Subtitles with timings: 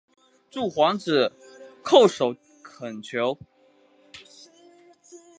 [0.49, 1.31] 诸皇子
[1.83, 3.37] 叩首恳求。